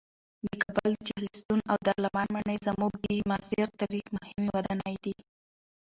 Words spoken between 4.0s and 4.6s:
مهمې